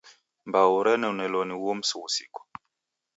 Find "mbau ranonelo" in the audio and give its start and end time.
0.47-1.39